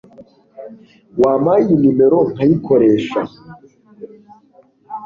Wampaye 1.21 1.61
iyi 1.65 1.77
numero 1.95 2.17
nkayikoresha 2.31 3.19